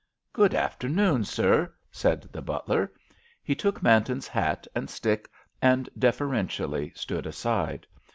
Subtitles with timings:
[0.33, 2.91] "Good afternoon, sir," said the butler.
[3.43, 5.29] He took Manton's hat and stick,
[5.61, 7.85] and deferentially stood aside.